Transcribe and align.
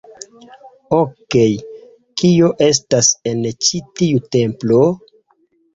Okej, 0.99 1.51
kio 2.23 2.49
estas 2.71 3.13
en 3.33 3.47
ĉi 3.67 3.87
tiu 4.03 4.27
templo? 4.39 4.85